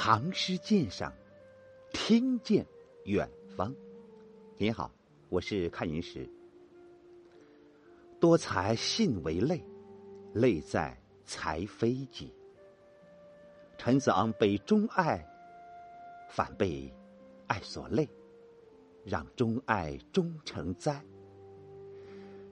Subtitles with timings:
[0.00, 1.12] 唐诗鉴赏，
[1.92, 2.64] 听见
[3.02, 3.74] 远方。
[4.56, 4.94] 您好，
[5.28, 6.30] 我是看云石。
[8.20, 9.60] 多才信为累，
[10.32, 12.32] 累在才非己。
[13.76, 15.20] 陈子昂被钟爱，
[16.30, 16.94] 反被
[17.48, 18.08] 爱所累，
[19.04, 21.04] 让钟爱终成灾。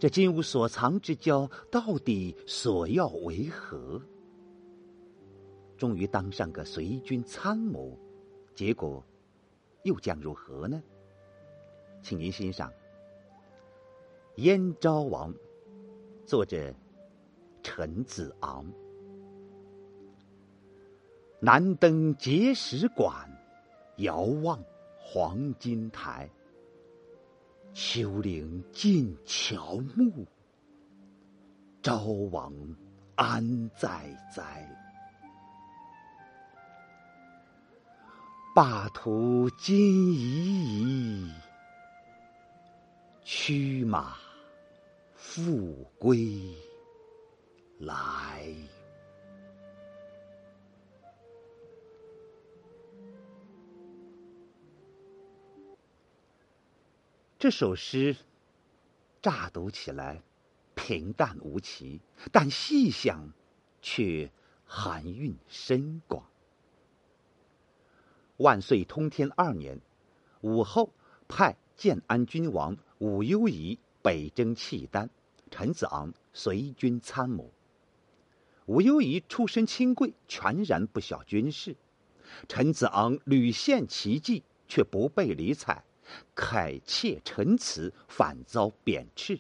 [0.01, 4.03] 这金无所藏之交，到底所要为何？
[5.77, 7.99] 终于当上个随军参谋，
[8.55, 9.05] 结果
[9.83, 10.83] 又将如何呢？
[12.03, 12.71] 请您欣赏
[14.37, 15.33] 《燕昭王》，
[16.25, 16.73] 作者
[17.63, 18.65] 陈子昂。
[21.41, 23.29] 南登碣石馆，
[23.97, 24.63] 遥望
[24.99, 26.31] 黄金台。
[27.75, 30.25] 丘陵尽乔木，
[31.83, 32.53] 昭王
[33.17, 34.67] 安在哉？
[38.57, 41.31] 霸图今已矣，
[43.23, 44.17] 驱马
[45.15, 46.41] 复归
[47.81, 48.51] 来。
[57.39, 58.17] 这首诗
[59.21, 60.23] 乍读起来
[60.75, 62.01] 平淡无奇，
[62.33, 63.31] 但细想
[63.83, 64.33] 却
[64.65, 66.27] 含蕴深广。
[68.39, 69.81] 万岁通天二年，
[70.43, 70.91] 武后
[71.29, 75.09] 派建安君王武攸宜北征契丹，
[75.51, 77.51] 陈子昂随军参谋。
[78.67, 81.77] 武攸宜出身清贵，全然不晓军事。
[82.49, 85.83] 陈子昂屡献奇计，却不被理睬，
[86.35, 89.39] 慨切陈词，反遭贬斥。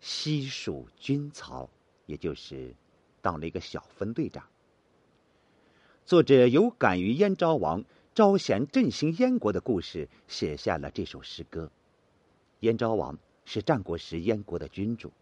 [0.00, 1.70] 西蜀军曹，
[2.06, 2.74] 也就是
[3.22, 4.44] 当了一个小分队长。
[6.08, 11.70] 作者有感于燕昭王招贤振兴燕国的故事，写下了这首诗歌。
[12.60, 15.12] 燕昭王是战国时燕国的君主，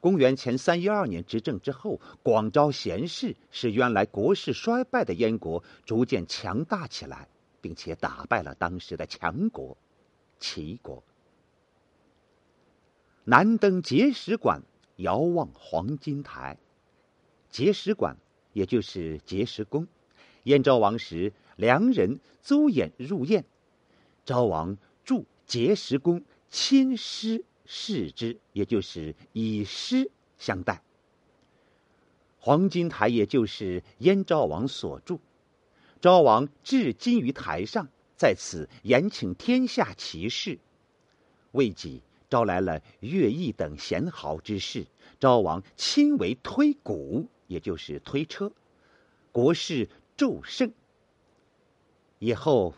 [0.00, 7.28] 公元前三一二年执政之后，广招贤士，使原来国势衰败的燕国逐渐强大起来，
[7.60, 9.76] 并且打败了当时的强国
[10.40, 11.04] 齐国。
[13.22, 14.60] 南登碣石馆，
[14.96, 16.58] 遥望黄金台。
[17.52, 18.16] 碣石馆，
[18.52, 19.86] 也就是碣石宫。
[20.44, 23.44] 燕昭王时，良人邹衍入燕，
[24.24, 30.82] 昭王筑碣石宫，亲师视之，也就是以师相待。
[32.38, 35.20] 黄金台，也就是燕昭王所筑。
[36.00, 40.58] 昭王置金于台上，在此延请天下奇士，
[41.52, 44.86] 为己招来了乐毅等贤豪之士。
[45.20, 48.50] 昭王亲为推鼓，也就是推车，
[49.30, 49.88] 国事。
[50.16, 50.72] 骤盛。
[52.18, 52.74] 以后，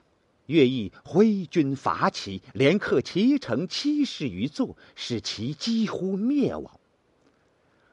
[0.47, 6.81] 乐毅挥军伐齐，连克齐城七十余座，使其几乎灭亡。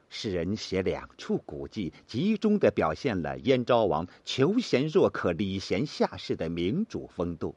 [0.08, 7.54] 诗人写两处古迹，集中的表现了燕昭王求贤若渴、礼贤下士的民主风度。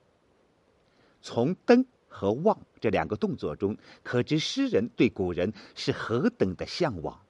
[1.22, 7.22] 从登和望这两个动作中，可知诗人对古人是何等的向往。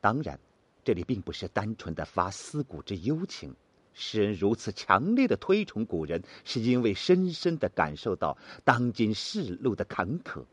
[0.00, 0.38] 当然。
[0.84, 3.54] 这里并不是单纯的发思古之幽情，
[3.94, 10.44] 诗人如此强烈的推崇古人，是因为深深的感受到当今世路的坎坷，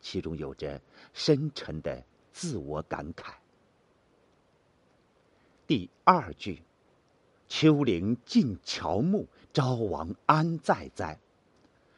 [0.00, 0.80] 其中有着
[1.14, 3.32] 深沉的自我感慨。
[5.66, 6.62] 第二句
[7.48, 11.18] “丘陵尽乔木，昭王安在哉”，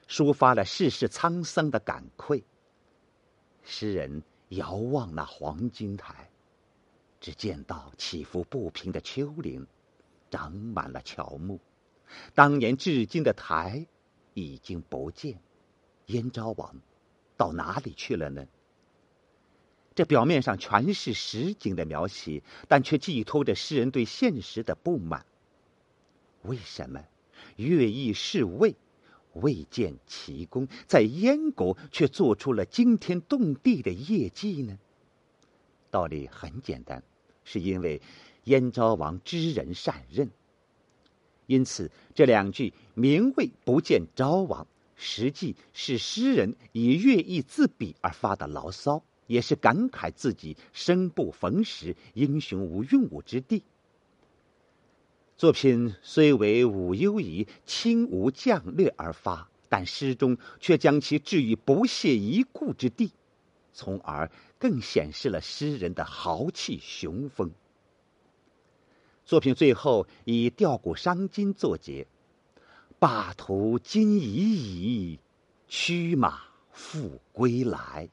[0.09, 2.45] 抒发了世事沧桑的感愧。
[3.65, 6.30] 诗人遥望那黄金台。
[7.21, 9.67] 只见到起伏不平的丘陵，
[10.31, 11.61] 长满了乔木。
[12.35, 13.87] 当年至今的台
[14.35, 15.39] 已经不见，
[16.07, 16.75] 燕昭王
[17.37, 18.47] 到哪里去了呢？
[19.95, 25.27] 这表面上全是实景的描写，但却寄托着诗人对现实的不满。
[26.43, 27.05] 为什么
[27.57, 28.75] 乐毅是魏，
[29.35, 34.79] 未见奇功，在燕国却做出了惊天动地的业绩呢？
[35.91, 37.03] 道理很简单。
[37.53, 38.01] 是因为
[38.45, 40.31] 燕昭王知人善任，
[41.47, 44.65] 因此这两句名谓不见昭王，
[44.95, 53.65] 实际是诗人以乐毅自比而发的牢骚，也是感慨自己生不逢时，英雄无用武之地。
[55.37, 63.11] 作品虽为武攸宜轻吴将略而发，但诗中却将其置于不屑一顾之地。
[63.81, 67.51] 从而更显示了诗人的豪气雄风。
[69.25, 72.07] 作品最后以吊古伤今作结
[73.01, 75.19] ：“霸图今已矣，
[75.67, 78.11] 驱马复归来。”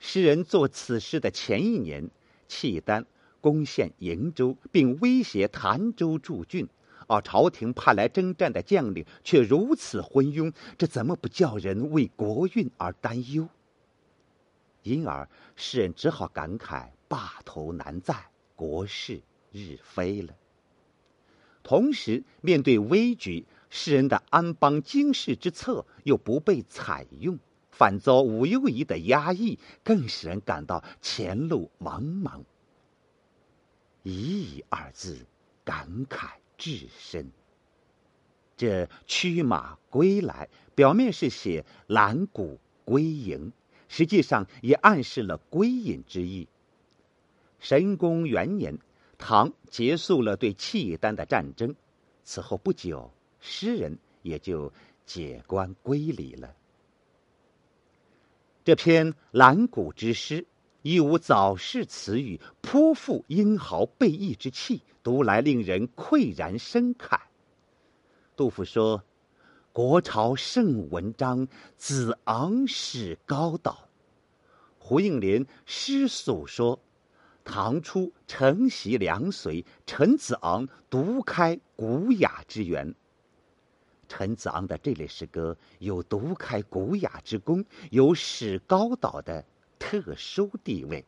[0.00, 2.08] 诗人作此诗的前一年，
[2.48, 3.04] 契丹
[3.42, 6.66] 攻陷瀛州，并威胁潭州驻郡。
[7.06, 13.46] 而朝廷派来征战的将领却如此昏庸，这怎么不叫人为国运而担忧？
[14.82, 18.14] 因而诗人只好感慨：霸头难在，
[18.56, 20.34] 国势日非了。
[21.62, 27.38] 同时，面对危局，诗人的安邦经世之策又不被采用，
[27.70, 32.42] 反遭武攸宜的压抑，更使人感到前路茫茫。
[34.02, 35.26] 已矣二字，
[35.64, 36.30] 感慨。
[36.58, 37.32] 至深。
[38.56, 43.52] 这驱马归来，表面是写蓝谷归营，
[43.92, 46.48] 实际上也暗示了归隐之意。
[47.60, 48.78] 神功元年，
[49.18, 51.74] 唐结束了对契丹的战争，
[52.24, 54.72] 此后不久，诗人也就
[55.04, 56.56] 解官归里了。
[58.64, 60.46] 这篇蓝谷之诗。
[60.84, 67.20] 亦无早逝词语，颇富英豪备溢之气，读来令人喟然深慨。
[68.34, 69.04] 杜甫说
[69.72, 73.88] ：“国朝盛文章，子昂始高蹈。”
[74.78, 76.78] 胡应麟诗诉说
[77.44, 82.94] ：“唐初承袭梁随，陈子昂独开古雅之源。”
[84.08, 89.44] 陈子昂的这类诗歌有独开古雅之功，有始高蹈的。
[89.78, 91.04] 特殊地位，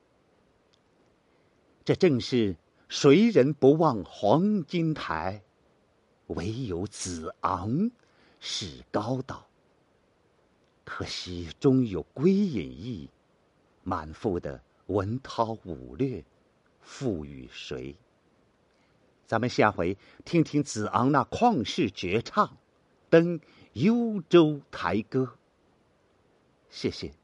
[1.85, 2.57] 这正是
[2.89, 5.41] 谁人不忘黄金台，
[6.27, 7.89] 唯有子昂
[8.47, 9.47] 是高岛。
[10.85, 13.09] 可惜终有归隐意，
[13.83, 16.23] 满腹的文韬武略，
[16.83, 17.97] 赋予谁？
[19.27, 19.97] 咱们下回
[20.27, 22.47] 听听子昂那旷世绝唱
[23.09, 23.41] 《登
[23.73, 25.21] 幽州台歌》。
[26.69, 27.15] 谢谢。